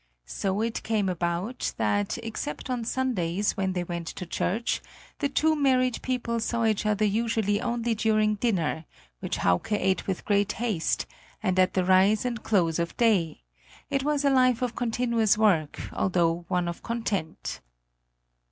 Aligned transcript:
So 0.25 0.61
it 0.61 0.81
came 0.81 1.09
about 1.09 1.73
that, 1.77 2.17
except 2.23 2.71
on 2.71 2.83
Sundays, 2.85 3.51
when 3.55 3.73
they 3.73 3.83
went 3.83 4.07
to 4.07 4.25
church, 4.25 4.81
the 5.19 5.29
two 5.29 5.55
married 5.55 6.01
people 6.01 6.39
saw 6.39 6.65
each 6.65 6.87
other 6.87 7.05
usually 7.05 7.61
only 7.61 7.93
during 7.93 8.33
dinner, 8.33 8.85
which 9.19 9.37
Hauke 9.37 9.73
ate 9.73 10.07
with 10.07 10.25
great 10.25 10.53
haste, 10.53 11.05
and 11.43 11.59
at 11.59 11.75
the 11.75 11.85
rise 11.85 12.25
and 12.25 12.41
close 12.41 12.79
of 12.79 12.97
day; 12.97 13.43
it 13.91 14.01
was 14.03 14.25
a 14.25 14.31
life 14.31 14.63
of 14.63 14.75
continuous 14.75 15.37
work, 15.37 15.79
although 15.93 16.45
one 16.47 16.67
of 16.67 16.81
content. 16.81 17.61